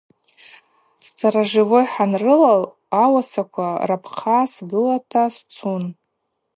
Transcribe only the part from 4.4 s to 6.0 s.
сгылата сцун.